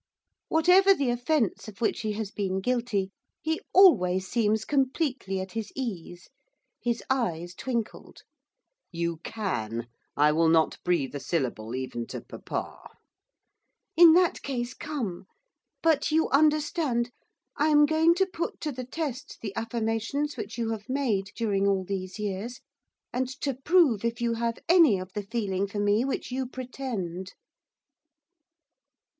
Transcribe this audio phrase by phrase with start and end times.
[0.47, 5.71] Whatever the offence of which he has been guilty, he always seems completely at his
[5.75, 6.27] ease.
[6.81, 8.23] His eyes twinkled.
[8.91, 12.97] 'You can, I will not breathe a syllable even to papa.'
[13.95, 15.27] 'In that case, come!
[15.83, 17.11] But, you understand,
[17.55, 21.67] I am going to put to the test the affirmations which you have made during
[21.67, 22.59] all these years,
[23.13, 27.33] and to prove if you have any of the feeling for me which you pretend.